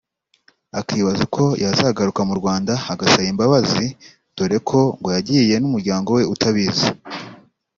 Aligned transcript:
akibaza 0.79 1.21
uko 1.27 1.43
yazagaruka 1.63 2.21
mu 2.29 2.33
Rwanda 2.39 2.73
agasaba 2.93 3.29
imbabazi 3.31 3.85
dore 4.35 4.57
ko 4.69 4.79
ngo 4.99 5.09
yagiye 5.15 5.55
n’umuryango 5.59 6.09
we 6.17 6.23
utabizi 6.33 6.87